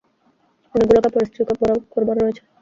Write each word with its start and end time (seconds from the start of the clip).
অনেকগুলো 0.75 0.99
কাপড় 1.03 1.23
ইস্ত্রি 1.25 1.41
করবার 1.93 2.15
রয়েছে। 2.17 2.41